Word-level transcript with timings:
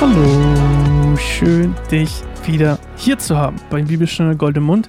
Hallo, 0.00 1.16
schön 1.16 1.74
dich 1.90 2.22
wieder 2.46 2.78
hier 2.96 3.18
zu 3.18 3.36
haben 3.36 3.56
bei 3.70 3.82
Bibelstunde 3.82 4.36
Gold 4.36 4.56
im 4.56 4.64
Mund. 4.64 4.88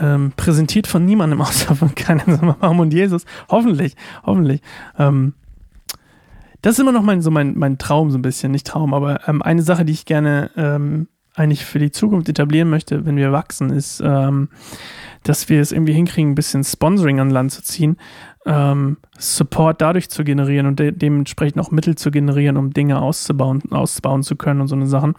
Ähm, 0.00 0.32
präsentiert 0.36 0.86
von 0.86 1.04
niemandem 1.04 1.40
außer 1.42 1.74
von 1.74 1.94
keinem 1.94 2.38
Mama 2.40 2.82
und 2.82 2.92
Jesus. 2.92 3.24
Hoffentlich, 3.48 3.96
hoffentlich. 4.24 4.60
Ähm, 4.98 5.34
das 6.62 6.74
ist 6.74 6.78
immer 6.80 6.92
noch 6.92 7.02
mein, 7.02 7.22
so 7.22 7.30
mein, 7.30 7.56
mein 7.58 7.78
Traum, 7.78 8.10
so 8.10 8.18
ein 8.18 8.22
bisschen. 8.22 8.52
Nicht 8.52 8.66
Traum, 8.66 8.94
aber 8.94 9.28
ähm, 9.28 9.42
eine 9.42 9.62
Sache, 9.62 9.84
die 9.84 9.92
ich 9.92 10.04
gerne 10.04 10.50
ähm, 10.56 11.08
eigentlich 11.34 11.64
für 11.64 11.78
die 11.78 11.90
Zukunft 11.90 12.28
etablieren 12.28 12.70
möchte, 12.70 13.04
wenn 13.06 13.16
wir 13.16 13.32
wachsen, 13.32 13.70
ist, 13.70 14.02
ähm, 14.04 14.48
dass 15.22 15.48
wir 15.48 15.60
es 15.60 15.72
irgendwie 15.72 15.92
hinkriegen, 15.92 16.32
ein 16.32 16.34
bisschen 16.34 16.64
Sponsoring 16.64 17.20
an 17.20 17.30
Land 17.30 17.52
zu 17.52 17.62
ziehen, 17.62 17.96
ähm, 18.46 18.96
Support 19.18 19.80
dadurch 19.80 20.08
zu 20.08 20.24
generieren 20.24 20.66
und 20.66 20.80
de 20.80 20.92
dementsprechend 20.92 21.60
auch 21.60 21.70
Mittel 21.70 21.94
zu 21.94 22.10
generieren, 22.10 22.56
um 22.56 22.72
Dinge 22.72 23.00
auszubauen, 23.00 23.62
ausbauen 23.70 24.22
zu 24.22 24.36
können 24.36 24.62
und 24.62 24.68
so 24.68 24.74
eine 24.74 24.86
Sachen. 24.86 25.14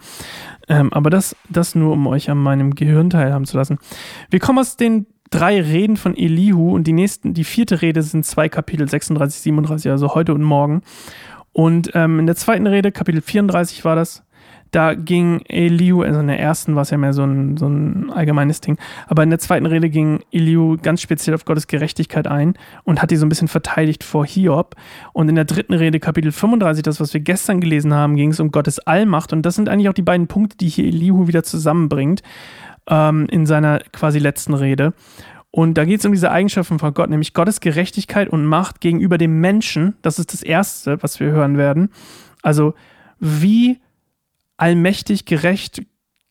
Ähm, 0.68 0.92
aber 0.92 1.08
das, 1.08 1.36
das 1.48 1.74
nur, 1.74 1.92
um 1.92 2.06
euch 2.08 2.30
an 2.30 2.38
meinem 2.38 2.74
Gehirn 2.74 3.10
teilhaben 3.10 3.46
zu 3.46 3.56
lassen. 3.56 3.78
Wir 4.28 4.40
kommen 4.40 4.58
aus 4.58 4.76
den 4.76 5.06
drei 5.30 5.60
Reden 5.60 5.96
von 5.96 6.16
Elihu 6.16 6.74
und 6.74 6.86
die 6.86 6.92
nächsten, 6.92 7.32
die 7.32 7.44
vierte 7.44 7.80
Rede 7.80 8.02
sind 8.02 8.26
zwei 8.26 8.48
Kapitel 8.48 8.88
36, 8.88 9.40
37, 9.40 9.90
also 9.90 10.14
heute 10.14 10.34
und 10.34 10.42
morgen. 10.42 10.82
Und 11.52 11.90
ähm, 11.94 12.18
in 12.18 12.26
der 12.26 12.36
zweiten 12.36 12.66
Rede, 12.66 12.92
Kapitel 12.92 13.22
34 13.22 13.84
war 13.84 13.94
das, 13.94 14.24
da 14.72 14.94
ging 14.94 15.42
Eliu, 15.48 16.02
also 16.02 16.20
in 16.20 16.26
der 16.26 16.40
ersten 16.40 16.74
war 16.74 16.82
es 16.82 16.90
ja 16.90 16.96
mehr 16.96 17.12
so 17.12 17.22
ein, 17.24 17.58
so 17.58 17.68
ein 17.68 18.10
allgemeines 18.10 18.62
Ding, 18.62 18.78
aber 19.06 19.22
in 19.22 19.28
der 19.28 19.38
zweiten 19.38 19.66
Rede 19.66 19.90
ging 19.90 20.20
Eliu 20.32 20.78
ganz 20.82 21.02
speziell 21.02 21.34
auf 21.34 21.44
Gottes 21.44 21.66
Gerechtigkeit 21.66 22.26
ein 22.26 22.54
und 22.84 23.02
hat 23.02 23.10
die 23.10 23.16
so 23.16 23.26
ein 23.26 23.28
bisschen 23.28 23.48
verteidigt 23.48 24.02
vor 24.02 24.26
Hiob. 24.26 24.74
Und 25.12 25.28
in 25.28 25.34
der 25.34 25.44
dritten 25.44 25.74
Rede, 25.74 26.00
Kapitel 26.00 26.32
35, 26.32 26.82
das, 26.82 27.00
was 27.00 27.12
wir 27.12 27.20
gestern 27.20 27.60
gelesen 27.60 27.92
haben, 27.92 28.16
ging 28.16 28.30
es 28.30 28.40
um 28.40 28.50
Gottes 28.50 28.78
Allmacht. 28.80 29.34
Und 29.34 29.42
das 29.42 29.56
sind 29.56 29.68
eigentlich 29.68 29.90
auch 29.90 29.94
die 29.94 30.02
beiden 30.02 30.26
Punkte, 30.26 30.56
die 30.56 30.68
hier 30.68 30.86
Elihu 30.86 31.28
wieder 31.28 31.42
zusammenbringt 31.42 32.22
ähm, 32.88 33.26
in 33.30 33.44
seiner 33.44 33.80
quasi 33.92 34.18
letzten 34.18 34.54
Rede. 34.54 34.94
Und 35.50 35.74
da 35.74 35.84
geht 35.84 36.00
es 36.00 36.06
um 36.06 36.12
diese 36.12 36.30
Eigenschaften 36.30 36.78
von 36.78 36.94
Gott, 36.94 37.10
nämlich 37.10 37.34
Gottes 37.34 37.60
Gerechtigkeit 37.60 38.30
und 38.30 38.46
Macht 38.46 38.80
gegenüber 38.80 39.18
dem 39.18 39.38
Menschen. 39.40 39.98
Das 40.00 40.18
ist 40.18 40.32
das 40.32 40.42
Erste, 40.42 41.02
was 41.02 41.20
wir 41.20 41.30
hören 41.30 41.58
werden. 41.58 41.90
Also 42.40 42.72
wie 43.20 43.78
allmächtig, 44.56 45.24
gerecht, 45.24 45.82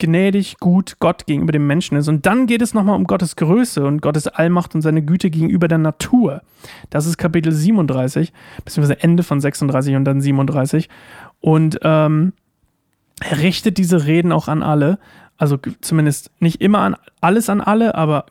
gnädig, 0.02 0.58
gut 0.60 0.98
Gott 1.00 1.26
gegenüber 1.28 1.52
dem 1.52 1.68
Menschen 1.68 1.96
ist. 1.96 2.08
Und 2.08 2.26
dann 2.26 2.48
geht 2.48 2.62
es 2.62 2.74
nochmal 2.74 2.96
um 2.96 3.06
Gottes 3.06 3.36
Größe 3.36 3.86
und 3.86 4.02
Gottes 4.02 4.28
Allmacht 4.28 4.74
und 4.74 4.82
seine 4.82 5.04
Güte 5.04 5.30
gegenüber 5.30 5.68
der 5.68 5.78
Natur. 5.78 6.42
Das 6.90 7.06
ist 7.06 7.18
Kapitel 7.18 7.52
37, 7.52 8.34
beziehungsweise 8.66 9.02
Ende 9.02 9.24
von 9.24 9.40
36 9.40 9.96
und 9.96 10.06
dann 10.06 10.20
37. 10.20 10.90
Und 11.40 11.80
ähm, 11.84 12.34
er 13.22 13.40
richtet 13.40 13.78
diese 13.78 14.06
Reden 14.08 14.32
auch 14.32 14.48
an 14.48 14.64
alle. 14.64 14.98
Also 15.38 15.58
zumindest 15.82 16.32
nicht 16.40 16.62
immer 16.62 16.80
an 16.80 16.96
alles 17.22 17.50
an 17.50 17.62
alle, 17.62 17.96
aber 17.96 18.26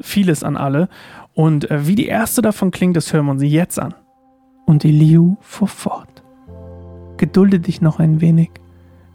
vieles 0.00 0.42
an 0.42 0.56
alle. 0.56 0.88
Und 1.34 1.70
äh, 1.70 1.86
wie 1.86 1.94
die 1.94 2.06
erste 2.06 2.42
davon 2.42 2.70
klingt, 2.70 2.96
das 2.96 3.12
hören 3.12 3.26
wir 3.26 3.32
uns 3.32 3.42
jetzt 3.42 3.78
an. 3.78 3.94
Und 4.66 4.84
Eliu 4.84 5.36
fuhr 5.40 5.68
fort. 5.68 6.22
Gedulde 7.18 7.60
dich 7.60 7.82
noch 7.82 7.98
ein 7.98 8.20
wenig. 8.20 8.50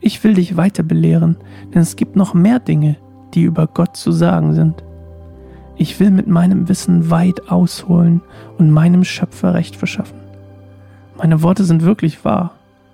Ich 0.07 0.23
will 0.23 0.35
dich 0.35 0.55
weiter 0.55 0.83
belehren, 0.83 1.35
denn 1.73 1.81
es 1.81 1.95
gibt 1.95 2.15
noch 2.15 2.35
mehr 2.35 2.59
Dinge, 2.59 2.95
die 3.33 3.41
über 3.41 3.65
Gott 3.65 3.97
zu 3.97 4.11
sagen 4.11 4.53
sind. 4.53 4.83
Ich 5.77 5.99
will 5.99 6.11
mit 6.11 6.27
meinem 6.27 6.69
Wissen 6.69 7.09
weit 7.09 7.49
ausholen 7.49 8.21
und 8.59 8.69
meinem 8.69 9.03
Schöpfer 9.03 9.55
Recht 9.55 9.75
verschaffen. 9.75 10.19
Meine 11.17 11.41
Worte 11.41 11.63
sind 11.63 11.81
wirklich 11.81 12.23
wahr. 12.23 12.53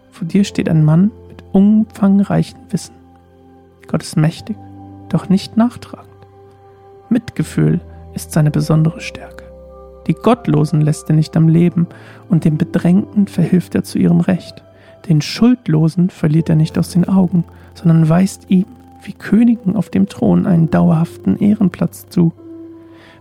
Vor 0.10 0.26
dir 0.26 0.46
steht 0.46 0.70
ein 0.70 0.86
Mann 0.86 1.12
mit 1.28 1.44
umfangreichem 1.52 2.62
Wissen. 2.70 2.96
Gott 3.90 4.04
ist 4.04 4.16
mächtig, 4.16 4.56
doch 5.10 5.28
nicht 5.28 5.58
nachtragend. 5.58 6.08
Mitgefühl 7.10 7.82
ist 8.14 8.32
seine 8.32 8.52
besondere 8.52 9.02
Stärke. 9.02 9.52
Die 10.08 10.14
Gottlosen 10.14 10.80
lässt 10.80 11.10
er 11.10 11.16
nicht 11.18 11.36
am 11.36 11.50
Leben 11.50 11.88
und 12.30 12.46
den 12.46 12.58
Bedrängten 12.58 13.28
verhilft 13.28 13.76
er 13.76 13.84
zu 13.84 14.00
ihrem 14.00 14.22
Recht. 14.22 14.64
Den 15.08 15.22
Schuldlosen 15.22 16.10
verliert 16.10 16.50
er 16.50 16.56
nicht 16.56 16.78
aus 16.78 16.90
den 16.90 17.08
Augen, 17.08 17.44
sondern 17.74 18.08
weist 18.08 18.46
ihm, 18.50 18.66
wie 19.04 19.14
Königen 19.14 19.76
auf 19.76 19.90
dem 19.90 20.08
Thron, 20.08 20.46
einen 20.46 20.70
dauerhaften 20.70 21.38
Ehrenplatz 21.38 22.08
zu. 22.10 22.34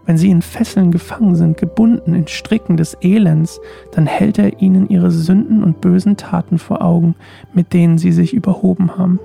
Wenn 0.06 0.18
sie 0.18 0.30
in 0.30 0.42
Fesseln 0.42 0.90
gefangen 0.90 1.36
sind, 1.36 1.56
gebunden 1.56 2.14
in 2.14 2.26
Stricken 2.26 2.76
des 2.76 2.96
Elends, 3.00 3.60
dann 3.92 4.06
hält 4.06 4.38
er 4.38 4.60
ihnen 4.60 4.88
ihre 4.88 5.10
Sünden 5.10 5.62
und 5.62 5.80
bösen 5.80 6.16
Taten 6.16 6.58
vor 6.58 6.82
Augen, 6.82 7.14
mit 7.54 7.72
denen 7.72 7.98
sie 7.98 8.12
sich 8.12 8.34
überhoben 8.34 8.96
haben. 8.96 9.20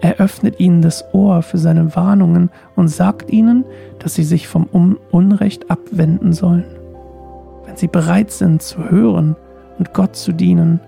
Er 0.00 0.16
öffnet 0.16 0.60
ihnen 0.60 0.82
das 0.82 1.04
Ohr 1.14 1.42
für 1.42 1.58
seine 1.58 1.96
Warnungen 1.96 2.50
und 2.74 2.88
sagt 2.88 3.30
ihnen, 3.30 3.64
dass 3.98 4.14
sie 4.14 4.24
sich 4.24 4.46
vom 4.46 4.66
Unrecht 5.10 5.70
abwenden 5.70 6.32
sollen. 6.32 6.64
Wenn 7.64 7.76
sie 7.76 7.88
bereit 7.88 8.30
sind 8.30 8.62
zu 8.62 8.90
hören 8.90 9.36
und 9.78 9.94
Gott 9.94 10.16
zu 10.16 10.32
dienen, 10.32 10.80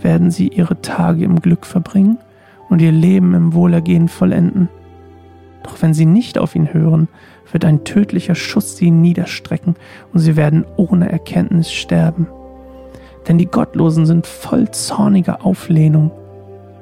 werden 0.00 0.30
sie 0.30 0.48
ihre 0.48 0.80
Tage 0.80 1.24
im 1.24 1.40
Glück 1.40 1.66
verbringen 1.66 2.18
und 2.68 2.80
ihr 2.80 2.92
Leben 2.92 3.34
im 3.34 3.54
Wohlergehen 3.54 4.08
vollenden. 4.08 4.68
Doch 5.62 5.80
wenn 5.80 5.94
sie 5.94 6.06
nicht 6.06 6.38
auf 6.38 6.54
ihn 6.54 6.72
hören, 6.72 7.08
wird 7.50 7.64
ein 7.64 7.84
tödlicher 7.84 8.34
Schuss 8.34 8.76
sie 8.76 8.90
niederstrecken 8.90 9.76
und 10.12 10.20
sie 10.20 10.36
werden 10.36 10.64
ohne 10.76 11.10
Erkenntnis 11.10 11.72
sterben. 11.72 12.26
Denn 13.26 13.38
die 13.38 13.46
Gottlosen 13.46 14.06
sind 14.06 14.26
voll 14.26 14.70
zorniger 14.70 15.44
Auflehnung. 15.44 16.10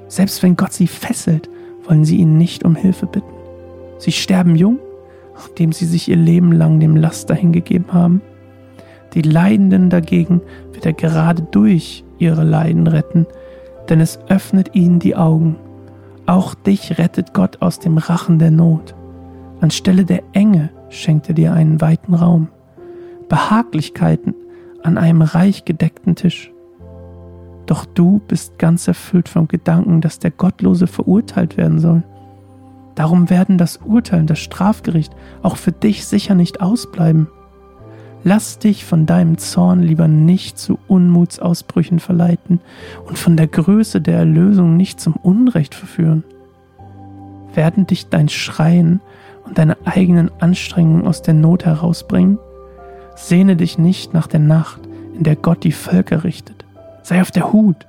Selbst 0.09 0.43
wenn 0.43 0.57
Gott 0.57 0.73
sie 0.73 0.89
fesselt, 0.89 1.49
wollen 1.85 2.05
sie 2.05 2.17
ihn 2.17 2.39
nicht 2.39 2.65
um 2.65 2.75
Hilfe 2.75 3.07
bitten. 3.07 3.33
Sie 3.99 4.13
sterben 4.13 4.57
jung, 4.57 4.79
nachdem 5.35 5.73
sie 5.73 5.87
sich 5.87 6.09
ihr 6.09 6.17
Leben 6.17 6.53
lang 6.53 6.81
dem 6.81 6.97
Laster 6.97 7.35
hingegeben 7.35 7.93
haben. 7.93 8.21
Die 9.15 9.23
Leidenden 9.23 9.91
dagegen 9.91 10.41
wird 10.73 10.87
er 10.87 10.93
gerade 10.93 11.43
durch 11.43 12.05
ihre 12.23 12.45
Leiden 12.45 12.87
retten, 12.87 13.27
denn 13.89 14.01
es 14.01 14.19
öffnet 14.29 14.75
ihnen 14.75 14.99
die 14.99 15.17
Augen. 15.17 15.57
Auch 16.27 16.55
dich 16.55 16.99
rettet 16.99 17.35
Gott 17.35 17.61
aus 17.61 17.79
dem 17.79 17.99
Rachen 17.99 18.39
der 18.39 18.51
Not. 18.51 18.95
Anstelle 19.61 20.05
der 20.05 20.23
Enge 20.33 20.71
schenkt 20.89 21.29
er 21.29 21.35
dir 21.35 21.53
einen 21.53 21.81
weiten 21.81 22.15
Raum, 22.15 22.49
Behaglichkeiten 23.29 24.35
an 24.83 24.99
einem 24.99 25.23
reich 25.23 25.65
gedeckten 25.65 26.15
Tisch. 26.15 26.53
Doch 27.67 27.85
du 27.85 28.21
bist 28.27 28.59
ganz 28.59 28.89
erfüllt 28.89 29.29
vom 29.29 29.49
Gedanken, 29.49 30.01
dass 30.01 30.19
der 30.19 30.31
Gottlose 30.31 30.87
verurteilt 30.87 31.57
werden 31.57 31.79
soll. 31.79 32.03
Darum 32.95 33.31
werden 33.31 33.57
das 33.57 33.79
Urteil 33.79 34.21
und 34.21 34.31
das 34.31 34.41
Strafgericht 34.41 35.15
auch 35.43 35.57
für 35.57 35.73
dich 35.73 36.07
sicher 36.07 36.35
nicht 36.35 36.61
ausbleiben. 36.61 37.29
Lass 38.25 38.59
dich 38.59 38.85
von 38.85 39.07
deinem 39.07 39.39
Zorn 39.39 39.83
lieber 39.83 40.07
nicht 40.07 40.59
zu 40.59 40.79
Unmutsausbrüchen 40.87 41.99
verleiten 41.99 42.61
und 43.07 43.19
von 43.19 43.37
der 43.37 43.49
Größe 43.49 44.01
der 44.01 44.19
Erlösung 44.19 44.77
nicht 44.77 45.01
zum 45.01 45.15
Unrecht 45.15 45.75
verführen. 45.75 46.23
Werden 47.55 47.87
dich 47.87 48.09
dein 48.09 48.29
Schreien 48.29 49.01
und 49.45 49.59
deine 49.59 49.77
eigenen 49.85 50.31
Anstrengungen 50.41 51.07
aus 51.07 51.23
der 51.23 51.35
Not 51.35 51.65
herausbringen? 51.65 52.39
Sehne 53.17 53.57
dich 53.57 53.77
nicht 53.77 54.15
nach 54.15 54.29
der 54.29 54.41
Nacht, 54.41 54.81
in 55.17 55.25
der 55.25 55.37
Gott 55.37 55.65
die 55.65 55.73
Völker 55.73 56.23
richtet. 56.23 56.65
Sei 57.03 57.21
auf 57.21 57.33
der 57.33 57.53
Hut, 57.53 57.87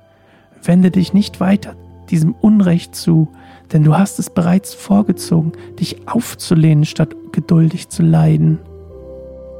wende 0.62 0.90
dich 0.90 1.14
nicht 1.14 1.38
weiter 1.40 1.76
diesem 2.10 2.34
Unrecht 2.34 2.94
zu, 2.94 3.28
denn 3.72 3.82
du 3.82 3.96
hast 3.96 4.18
es 4.18 4.30
bereits 4.30 4.74
vorgezogen, 4.74 5.52
dich 5.80 6.06
aufzulehnen, 6.06 6.84
statt 6.84 7.14
geduldig 7.32 7.88
zu 7.88 8.02
leiden. 8.02 8.58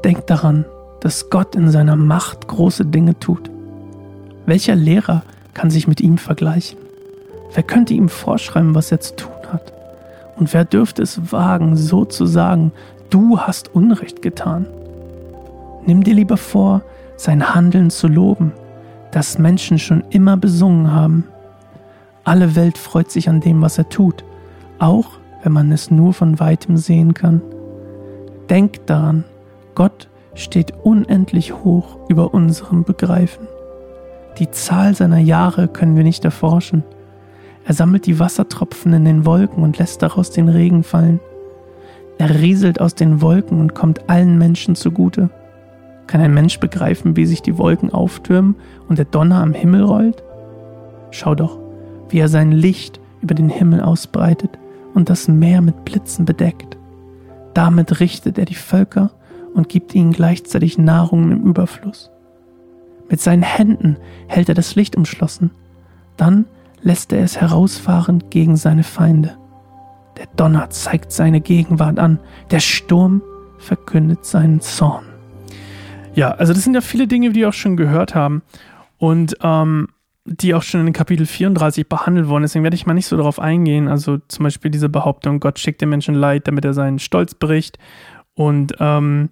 Denk 0.05 0.27
daran, 0.27 0.65
dass 0.99 1.31
Gott 1.31 1.55
in 1.55 1.71
seiner 1.71 1.95
Macht 1.95 2.47
große 2.47 2.85
Dinge 2.85 3.17
tut. 3.19 3.49
Welcher 4.45 4.75
Lehrer 4.75 5.23
kann 5.55 5.71
sich 5.71 5.87
mit 5.87 5.99
ihm 5.99 6.19
vergleichen? 6.19 6.77
Wer 7.55 7.63
könnte 7.63 7.95
ihm 7.95 8.07
vorschreiben, 8.07 8.75
was 8.75 8.91
er 8.91 8.99
zu 8.99 9.15
tun 9.15 9.33
hat? 9.51 9.73
Und 10.37 10.53
wer 10.53 10.63
dürfte 10.63 11.01
es 11.01 11.31
wagen, 11.31 11.75
so 11.75 12.05
zu 12.05 12.27
sagen, 12.27 12.71
du 13.09 13.39
hast 13.39 13.73
Unrecht 13.73 14.21
getan? 14.21 14.67
Nimm 15.87 16.03
dir 16.03 16.13
lieber 16.13 16.37
vor, 16.37 16.83
sein 17.17 17.55
Handeln 17.55 17.89
zu 17.89 18.07
loben, 18.07 18.51
das 19.11 19.39
Menschen 19.39 19.79
schon 19.79 20.03
immer 20.11 20.37
besungen 20.37 20.91
haben. 20.91 21.23
Alle 22.23 22.55
Welt 22.55 22.77
freut 22.77 23.09
sich 23.09 23.27
an 23.27 23.41
dem, 23.41 23.59
was 23.63 23.79
er 23.79 23.89
tut, 23.89 24.23
auch 24.77 25.07
wenn 25.41 25.51
man 25.51 25.71
es 25.71 25.89
nur 25.89 26.13
von 26.13 26.39
weitem 26.39 26.77
sehen 26.77 27.15
kann. 27.15 27.41
Denk 28.51 28.85
daran, 28.85 29.23
Gott 29.75 30.09
steht 30.33 30.73
unendlich 30.83 31.53
hoch 31.53 31.97
über 32.09 32.33
unserem 32.33 32.83
Begreifen. 32.83 33.47
Die 34.39 34.49
Zahl 34.51 34.95
seiner 34.95 35.19
Jahre 35.19 35.67
können 35.67 35.95
wir 35.95 36.03
nicht 36.03 36.25
erforschen. 36.25 36.83
Er 37.65 37.73
sammelt 37.73 38.05
die 38.05 38.19
Wassertropfen 38.19 38.93
in 38.93 39.05
den 39.05 39.25
Wolken 39.25 39.63
und 39.63 39.77
lässt 39.77 40.01
daraus 40.01 40.31
den 40.31 40.49
Regen 40.49 40.83
fallen. 40.83 41.19
Er 42.17 42.41
rieselt 42.41 42.79
aus 42.79 42.95
den 42.95 43.21
Wolken 43.21 43.59
und 43.59 43.75
kommt 43.75 44.09
allen 44.09 44.37
Menschen 44.37 44.75
zugute. 44.75 45.29
Kann 46.07 46.21
ein 46.21 46.33
Mensch 46.33 46.59
begreifen, 46.59 47.15
wie 47.15 47.25
sich 47.25 47.41
die 47.41 47.57
Wolken 47.57 47.91
auftürmen 47.91 48.55
und 48.87 48.97
der 48.97 49.05
Donner 49.05 49.41
am 49.41 49.53
Himmel 49.53 49.83
rollt? 49.83 50.23
Schau 51.11 51.35
doch, 51.35 51.57
wie 52.09 52.19
er 52.19 52.29
sein 52.29 52.51
Licht 52.51 52.99
über 53.21 53.35
den 53.35 53.49
Himmel 53.49 53.81
ausbreitet 53.81 54.51
und 54.93 55.09
das 55.09 55.27
Meer 55.27 55.61
mit 55.61 55.83
Blitzen 55.83 56.25
bedeckt. 56.25 56.77
Damit 57.53 57.99
richtet 57.99 58.37
er 58.37 58.45
die 58.45 58.55
Völker 58.55 59.11
und 59.55 59.69
gibt 59.69 59.95
ihnen 59.95 60.11
gleichzeitig 60.11 60.77
Nahrung 60.77 61.31
im 61.31 61.43
Überfluss. 61.43 62.11
Mit 63.09 63.21
seinen 63.21 63.43
Händen 63.43 63.97
hält 64.27 64.49
er 64.49 64.55
das 64.55 64.75
Licht 64.75 64.95
umschlossen, 64.95 65.51
dann 66.17 66.45
lässt 66.81 67.13
er 67.13 67.23
es 67.23 67.39
herausfahren 67.39 68.23
gegen 68.29 68.57
seine 68.57 68.83
Feinde. 68.83 69.37
Der 70.17 70.27
Donner 70.35 70.69
zeigt 70.69 71.11
seine 71.11 71.41
Gegenwart 71.41 71.99
an, 71.99 72.19
der 72.51 72.59
Sturm 72.59 73.21
verkündet 73.57 74.25
seinen 74.25 74.61
Zorn. 74.61 75.05
Ja, 76.13 76.31
also 76.31 76.53
das 76.53 76.63
sind 76.63 76.73
ja 76.73 76.81
viele 76.81 77.07
Dinge, 77.07 77.31
die 77.31 77.41
wir 77.41 77.49
auch 77.49 77.53
schon 77.53 77.75
gehört 77.77 78.15
haben 78.15 78.41
und 78.97 79.35
ähm, 79.41 79.89
die 80.25 80.53
auch 80.55 80.63
schon 80.63 80.87
in 80.87 80.93
Kapitel 80.93 81.25
34 81.25 81.87
behandelt 81.87 82.27
wurden. 82.27 82.43
Deswegen 82.43 82.63
werde 82.63 82.75
ich 82.75 82.85
mal 82.85 82.93
nicht 82.93 83.05
so 83.05 83.17
darauf 83.17 83.39
eingehen. 83.39 83.87
Also 83.87 84.17
zum 84.27 84.43
Beispiel 84.43 84.71
diese 84.71 84.89
Behauptung, 84.89 85.39
Gott 85.39 85.59
schickt 85.59 85.81
den 85.81 85.89
Menschen 85.89 86.15
Leid, 86.15 86.47
damit 86.47 86.65
er 86.65 86.73
seinen 86.73 86.99
Stolz 86.99 87.35
bricht 87.35 87.77
und 88.35 88.75
ähm, 88.79 89.29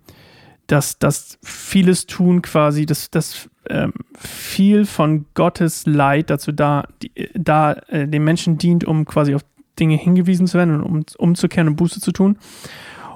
dass 0.68 0.98
das 0.98 1.38
vieles 1.44 2.08
tun 2.08 2.42
quasi, 2.42 2.86
dass 2.86 3.12
das 3.12 3.50
ähm, 3.70 3.94
viel 4.18 4.86
von 4.86 5.26
Gottes 5.34 5.86
Leid 5.86 6.30
dazu 6.30 6.52
da, 6.52 6.86
die, 7.02 7.12
da 7.34 7.74
äh, 7.88 8.08
den 8.08 8.24
Menschen 8.24 8.58
dient, 8.58 8.86
um 8.86 9.06
quasi 9.06 9.36
auf 9.36 9.42
Dinge 9.80 9.96
hingewiesen 9.96 10.48
zu 10.48 10.58
werden 10.58 10.82
und 10.82 11.16
um 11.18 11.30
umzukehren 11.30 11.68
und 11.68 11.76
Buße 11.76 12.00
zu 12.00 12.12
tun. 12.12 12.38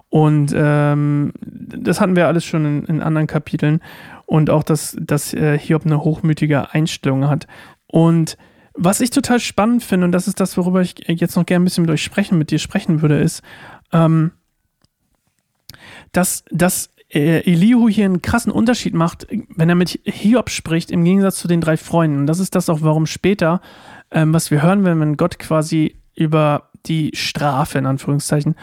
Und 0.09 0.53
ähm, 0.55 1.33
das 1.41 1.99
hatten 1.99 2.15
wir 2.15 2.27
alles 2.27 2.45
schon 2.45 2.65
in, 2.65 2.85
in 2.85 3.01
anderen 3.01 3.27
Kapiteln. 3.27 3.81
Und 4.25 4.49
auch, 4.49 4.63
dass, 4.63 4.95
dass 4.99 5.33
äh, 5.33 5.57
Hiob 5.57 5.85
eine 5.85 6.03
hochmütige 6.03 6.73
Einstellung 6.73 7.27
hat. 7.27 7.47
Und 7.87 8.37
was 8.73 9.01
ich 9.01 9.09
total 9.09 9.39
spannend 9.39 9.83
finde, 9.83 10.05
und 10.05 10.11
das 10.11 10.27
ist 10.27 10.39
das, 10.39 10.57
worüber 10.57 10.81
ich 10.81 10.95
jetzt 11.07 11.35
noch 11.35 11.45
gerne 11.45 11.63
ein 11.63 11.65
bisschen 11.65 11.83
mit 11.83 11.91
euch 11.91 12.03
sprechen, 12.03 12.37
mit 12.37 12.51
dir 12.51 12.59
sprechen 12.59 13.01
würde, 13.01 13.19
ist, 13.19 13.41
ähm, 13.91 14.31
dass, 16.11 16.43
dass 16.51 16.89
äh, 17.09 17.39
Elihu 17.49 17.87
hier 17.89 18.05
einen 18.05 18.21
krassen 18.21 18.51
Unterschied 18.51 18.93
macht, 18.93 19.27
wenn 19.55 19.69
er 19.69 19.75
mit 19.75 19.99
Hiob 20.03 20.49
spricht, 20.49 20.91
im 20.91 21.03
Gegensatz 21.03 21.37
zu 21.37 21.47
den 21.47 21.61
drei 21.61 21.77
Freunden. 21.77 22.19
Und 22.19 22.27
das 22.27 22.39
ist 22.39 22.55
das 22.55 22.69
auch, 22.69 22.81
warum 22.81 23.05
später, 23.05 23.61
ähm, 24.11 24.33
was 24.33 24.51
wir 24.51 24.61
hören, 24.61 24.83
wenn 24.83 25.17
Gott 25.17 25.39
quasi 25.39 25.95
über 26.15 26.69
die 26.85 27.11
Strafe, 27.13 27.77
in 27.77 27.85
Anführungszeichen, 27.85 28.55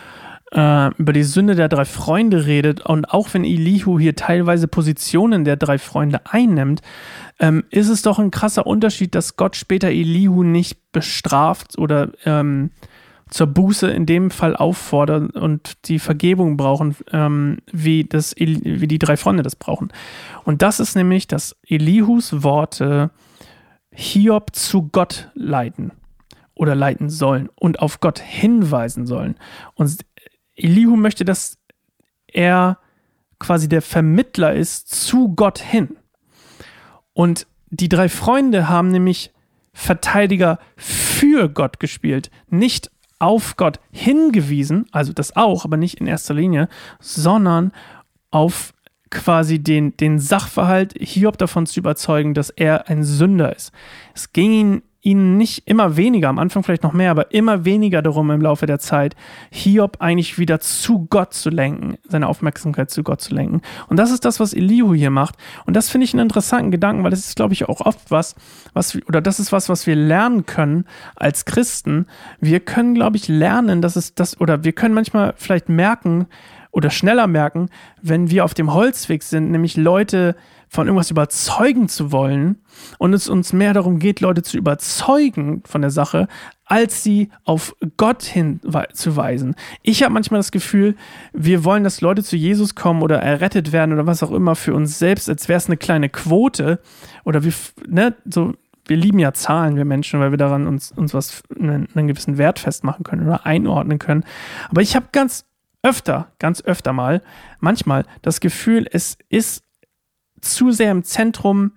äh, 0.53 0.91
über 0.99 1.13
die 1.13 1.23
Sünde 1.25 1.55
der 1.55 1.69
drei 1.69 1.85
Freunde 1.85 2.47
redet 2.47 2.81
und 2.81 3.07
auch 3.07 3.33
wenn 3.33 3.45
Elihu 3.45 3.99
hier 3.99 4.15
teilweise 4.15 4.69
Positionen 4.69 5.45
der 5.45 5.57
drei 5.57 5.79
Freunde 5.79 6.21
einnimmt, 6.31 6.81
ähm, 7.41 7.65
ist 7.71 7.89
es 7.89 8.03
doch 8.03 8.19
ein 8.19 8.31
krasser 8.31 8.67
Unterschied, 8.67 9.15
dass 9.15 9.37
Gott 9.37 9.57
später 9.57 9.89
Elihu 9.89 10.43
nicht 10.43 10.93
bestraft 10.93 11.77
oder 11.79 12.11
ähm, 12.25 12.71
zur 13.31 13.47
Buße 13.47 13.91
in 13.91 14.07
dem 14.07 14.31
Fall 14.31 14.55
auffordert 14.55 15.35
und 15.37 15.89
die 15.89 15.99
Vergebung 15.99 16.57
brauchen, 16.57 16.97
ähm, 17.11 17.59
wie, 17.73 18.05
das, 18.05 18.35
wie 18.37 18.89
die 18.89 18.99
drei 18.99 19.17
Freunde 19.17 19.43
das 19.43 19.57
brauchen. 19.57 19.93
Und 20.45 20.63
das 20.63 20.79
ist 20.81 20.95
nämlich, 20.95 21.27
dass 21.27 21.57
Elihus 21.67 22.43
Worte 22.43 23.11
Hiob 23.91 24.55
zu 24.55 24.89
Gott 24.89 25.31
leiten 25.35 25.93
oder 26.55 26.75
leiten 26.75 27.11
sollen 27.11 27.49
und 27.55 27.81
auf 27.81 28.01
Gott 28.01 28.19
hinweisen 28.19 29.07
sollen. 29.07 29.37
Und 29.75 30.05
Elihu 30.55 30.97
möchte, 30.97 31.25
dass 31.25 31.59
er 32.27 32.79
quasi 33.39 33.69
der 33.69 33.83
Vermittler 33.83 34.55
ist 34.55 34.89
zu 34.89 35.35
Gott 35.35 35.59
hin. 35.59 35.97
Und 37.13 37.47
die 37.71 37.89
drei 37.89 38.09
Freunde 38.09 38.69
haben 38.69 38.89
nämlich 38.89 39.33
Verteidiger 39.73 40.61
für 40.77 41.49
Gott 41.49 41.81
gespielt, 41.81 42.31
nicht 42.49 42.91
auf 43.25 43.57
Gott 43.57 43.81
hingewiesen, 43.91 44.85
also 44.93 45.15
das 45.15 45.35
auch, 45.35 45.65
aber 45.65 45.79
nicht 45.79 45.99
in 45.99 46.07
erster 46.07 46.35
Linie, 46.35 46.69
sondern 47.01 47.73
auf 48.31 48.75
quasi 49.09 49.59
den, 49.61 49.97
den 49.97 50.19
Sachverhalt 50.19 50.93
Hiob 51.01 51.39
davon 51.39 51.65
zu 51.65 51.81
überzeugen, 51.81 52.35
dass 52.35 52.51
er 52.51 52.89
ein 52.89 53.03
Sünder 53.03 53.57
ist. 53.57 53.73
Es 54.15 54.35
ging 54.35 54.53
ihnen 54.53 54.83
ihnen 55.05 55.37
nicht 55.37 55.69
immer 55.69 55.97
weniger, 55.97 56.29
am 56.29 56.39
Anfang 56.39 56.63
vielleicht 56.63 56.83
noch 56.83 56.95
mehr, 56.95 57.11
aber 57.11 57.33
immer 57.33 57.65
weniger 57.65 58.01
darum 58.01 58.31
im 58.31 58.41
Laufe 58.41 58.67
der 58.67 58.79
Zeit, 58.79 59.15
Hiob 59.51 59.99
eigentlich 60.01 60.39
wieder 60.39 60.61
zu 60.61 61.07
Gott 61.11 61.35
zu 61.35 61.51
lenken, 61.51 61.99
seine 62.09 62.27
Aufmerksamkeit 62.27 62.91
zu 62.91 63.03
Gott 63.03 63.21
zu 63.21 63.35
lenken. 63.35 63.61
Und 63.89 63.99
das 63.99 64.11
ist 64.11 64.25
das, 64.25 64.41
was 64.41 64.55
Elihu 64.55 64.95
hier 64.95 65.11
macht. 65.11 65.37
Und 65.67 65.75
das 65.77 65.91
finde 65.91 66.07
ich 66.07 66.15
einen 66.15 66.23
interessanten 66.23 66.71
Gedanken, 66.71 67.05
weil 67.05 67.11
das 67.11 67.21
ist, 67.21 67.37
glaube 67.37 67.53
ich, 67.53 67.69
auch 67.69 67.83
oft 67.83 68.11
was, 68.11 68.35
was, 68.73 68.99
oder 69.07 69.21
das 69.21 69.39
ist 69.39 69.53
was, 69.53 69.69
was 69.69 69.87
wir 69.87 69.95
lernen 69.95 70.47
können 70.47 70.87
als 71.17 71.45
Christen. 71.45 72.07
Wir 72.41 72.61
können, 72.61 72.95
glaube 72.95 73.19
ich, 73.19 73.29
lernen, 73.29 73.83
dass 73.83 73.97
es 73.97 74.15
das, 74.15 74.41
oder 74.41 74.65
wir 74.65 74.73
können 74.73 74.95
manchmal 74.95 75.35
vielleicht 75.37 75.69
merken, 75.69 76.27
oder 76.75 76.91
schneller 76.91 77.29
merken, 77.29 77.69
wenn 78.03 78.31
wir 78.31 78.45
auf 78.45 78.53
dem 78.53 78.75
Holzweg 78.75 79.23
sind, 79.23 79.53
nämlich 79.53 79.77
Leute 79.77 80.35
von 80.75 80.89
irgendwas 80.89 81.13
überzeugen 81.13 81.89
zu 81.89 82.11
wollen 82.11 82.57
und 82.99 83.13
es 83.13 83.29
uns 83.29 83.53
mehr 83.53 83.75
darum 83.75 84.01
geht, 84.01 84.19
Leute 84.19 84.43
zu 84.43 84.57
überzeugen 84.57 85.63
von 85.65 85.83
der 85.83 85.91
Sache, 85.91 86.27
als 86.65 87.05
sie 87.05 87.31
auf 87.45 87.77
Gott 87.97 88.25
hinzuweisen. 88.25 89.55
Ich 89.83 90.03
habe 90.03 90.13
manchmal 90.13 90.41
das 90.41 90.51
Gefühl, 90.51 90.97
wir 91.33 91.63
wollen, 91.63 91.85
dass 91.85 92.01
Leute 92.01 92.25
zu 92.25 92.35
Jesus 92.35 92.75
kommen 92.75 93.03
oder 93.03 93.21
errettet 93.21 93.71
werden 93.71 93.93
oder 93.93 94.09
was 94.09 94.25
auch 94.25 94.33
immer 94.33 94.57
für 94.57 94.75
uns 94.75 94.99
selbst, 94.99 95.29
als 95.29 95.49
wäre 95.49 95.59
es 95.59 95.67
eine 95.67 95.77
kleine 95.77 96.09
Quote 96.09 96.81
oder 97.25 97.45
wir, 97.45 97.53
ne, 97.87 98.17
so, 98.25 98.55
wir 98.87 98.97
lieben 98.97 99.21
ja 99.21 99.33
Zahlen, 99.33 99.77
wir 99.77 99.85
Menschen, 99.85 100.19
weil 100.19 100.33
wir 100.33 100.39
daran 100.39 100.67
uns, 100.67 100.91
uns 100.91 101.15
was, 101.15 101.45
einen, 101.57 101.87
einen 101.95 102.09
gewissen 102.09 102.37
Wert 102.37 102.59
festmachen 102.59 103.05
können 103.05 103.29
oder 103.29 103.47
einordnen 103.47 104.01
können. 104.01 104.25
Aber 104.71 104.83
ich 104.83 104.97
habe 104.97 105.07
ganz 105.13 105.47
öfter, 105.85 106.33
ganz 106.41 106.65
öfter 106.65 106.93
mal, 106.93 107.23
manchmal 107.61 108.07
das 108.23 108.41
Gefühl, 108.41 108.89
es 108.91 109.19
ist 109.29 109.63
zu 110.45 110.71
sehr 110.71 110.91
im 110.91 111.05
Zentrum, 111.05 111.73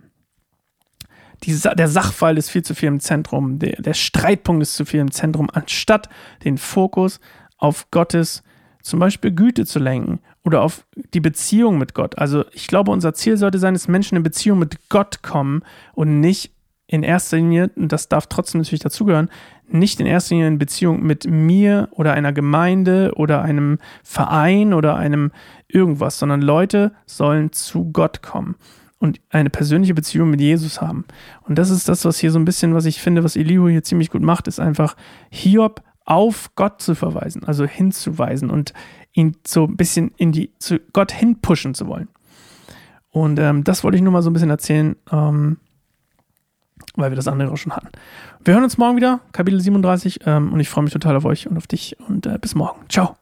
die, 1.44 1.58
der 1.60 1.88
Sachfall 1.88 2.38
ist 2.38 2.50
viel 2.50 2.64
zu 2.64 2.74
viel 2.74 2.88
im 2.88 3.00
Zentrum, 3.00 3.60
der, 3.60 3.82
der 3.82 3.94
Streitpunkt 3.94 4.64
ist 4.64 4.76
zu 4.76 4.86
viel 4.86 5.00
im 5.00 5.12
Zentrum, 5.12 5.50
anstatt 5.52 6.10
den 6.44 6.58
Fokus 6.58 7.20
auf 7.58 7.90
Gottes 7.92 8.44
zum 8.82 9.00
Beispiel 9.00 9.32
Güte 9.32 9.66
zu 9.66 9.80
lenken 9.80 10.20
oder 10.44 10.62
auf 10.62 10.88
die 11.14 11.20
Beziehung 11.20 11.78
mit 11.78 11.94
Gott. 11.94 12.18
Also 12.18 12.46
ich 12.54 12.68
glaube, 12.68 12.92
unser 12.92 13.14
Ziel 13.14 13.38
sollte 13.38 13.60
sein, 13.60 13.74
dass 13.74 13.88
Menschen 13.88 14.16
in 14.16 14.24
Beziehung 14.24 14.60
mit 14.60 14.90
Gott 14.90 15.22
kommen 15.22 15.62
und 15.94 16.20
nicht 16.22 16.54
in 16.88 17.04
erster 17.04 17.38
Linie, 17.38 17.70
und 17.76 17.92
das 17.92 18.08
darf 18.08 18.28
trotzdem 18.28 18.62
natürlich 18.62 18.82
dazugehören, 18.82 19.30
nicht 19.68 20.00
in 20.00 20.06
erster 20.06 20.36
Linie 20.36 20.48
in 20.48 20.58
Beziehung 20.58 21.04
mit 21.04 21.30
mir 21.30 21.90
oder 21.92 22.14
einer 22.14 22.32
Gemeinde 22.32 23.12
oder 23.16 23.42
einem 23.42 23.78
Verein 24.04 24.74
oder 24.74 24.96
einem 24.96 25.32
irgendwas, 25.68 26.18
sondern 26.18 26.42
Leute 26.42 26.94
sollen 27.06 27.52
zu 27.52 27.92
Gott 27.92 28.22
kommen 28.22 28.56
und 29.00 29.20
eine 29.30 29.50
persönliche 29.50 29.94
Beziehung 29.94 30.30
mit 30.30 30.40
Jesus 30.40 30.82
haben. 30.82 31.06
Und 31.44 31.58
das 31.58 31.70
ist 31.70 31.90
das, 31.90 32.06
was 32.06 32.18
hier 32.18 32.32
so 32.32 32.40
ein 32.40 32.46
bisschen, 32.46 32.74
was 32.74 32.86
ich 32.86 33.02
finde, 33.02 33.24
was 33.24 33.36
Elihu 33.36 33.68
hier 33.68 33.84
ziemlich 33.84 34.10
gut 34.10 34.22
macht, 34.22 34.48
ist 34.48 34.60
einfach 34.60 34.96
Hiob 35.30 35.84
auf 36.06 36.56
Gott 36.56 36.82
zu 36.82 36.96
verweisen, 36.96 37.44
also 37.44 37.66
hinzuweisen 37.66 38.50
und 38.50 38.74
ihn 39.12 39.36
so 39.46 39.66
ein 39.66 39.76
bisschen 39.76 40.12
in 40.16 40.32
die, 40.32 40.54
zu 40.58 40.80
Gott 40.94 41.12
hinpushen 41.12 41.74
zu 41.74 41.88
wollen. 41.88 42.08
Und 43.10 43.40
ähm, 43.40 43.64
das 43.64 43.84
wollte 43.84 43.98
ich 43.98 44.04
nur 44.04 44.14
mal 44.14 44.22
so 44.22 44.30
ein 44.30 44.34
bisschen 44.34 44.50
erzählen. 44.50 44.96
Ähm, 45.12 45.58
weil 46.98 47.12
wir 47.12 47.16
das 47.16 47.28
andere 47.28 47.56
schon 47.58 47.74
hatten. 47.76 47.90
Wir 48.44 48.54
hören 48.54 48.64
uns 48.64 48.78
morgen 48.78 48.98
wieder, 48.98 49.20
Kapitel 49.32 49.60
37, 49.60 50.22
ähm, 50.26 50.52
und 50.54 50.60
ich 50.60 50.70
freue 50.70 50.84
mich 50.84 50.94
total 50.94 51.16
auf 51.16 51.26
euch 51.26 51.48
und 51.48 51.58
auf 51.58 51.68
dich 51.68 51.96
und 52.08 52.26
äh, 52.26 52.38
bis 52.40 52.56
morgen. 52.56 52.82
Ciao. 52.90 53.16